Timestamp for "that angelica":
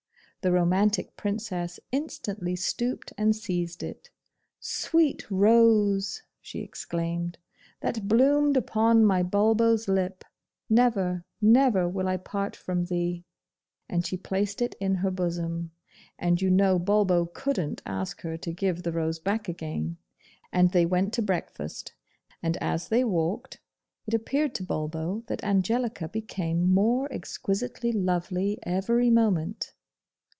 25.27-26.07